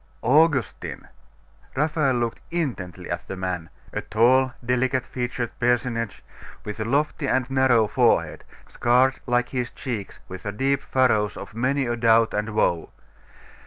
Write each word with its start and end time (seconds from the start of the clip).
Augustine! 0.23 1.09
Raphael 1.75 2.15
looked 2.15 2.39
intently 2.49 3.07
at 3.11 3.27
the 3.27 3.35
man, 3.35 3.69
a 3.93 4.01
tall, 4.01 4.51
delicate 4.65 5.05
featured 5.05 5.51
personage, 5.59 6.23
with 6.65 6.79
a 6.79 6.85
lofty 6.85 7.27
and 7.27 7.47
narrow 7.51 7.87
forehead, 7.87 8.43
scarred 8.67 9.19
like 9.27 9.49
his 9.49 9.69
cheeks 9.69 10.19
with 10.27 10.41
the 10.41 10.51
deep 10.51 10.81
furrows 10.81 11.37
of 11.37 11.53
many 11.53 11.85
a 11.85 11.95
doubt 11.95 12.33
and 12.33 12.49
woe. 12.55 12.89